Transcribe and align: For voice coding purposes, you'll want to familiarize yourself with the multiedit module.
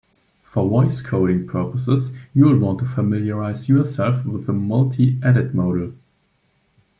For 0.41 0.67
voice 0.67 0.99
coding 0.99 1.45
purposes, 1.45 2.11
you'll 2.33 2.57
want 2.57 2.79
to 2.79 2.85
familiarize 2.85 3.69
yourself 3.69 4.25
with 4.25 4.47
the 4.47 4.51
multiedit 4.51 5.51
module. 5.53 5.93